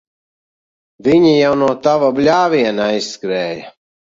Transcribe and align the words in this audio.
Viņi 1.09 1.33
jau 1.33 1.51
no 1.65 1.69
tava 1.89 2.09
bļāviena 2.21 2.89
aizskrēja. 2.97 3.71